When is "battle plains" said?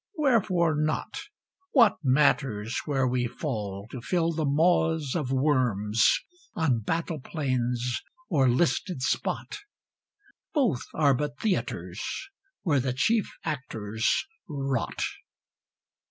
6.79-8.01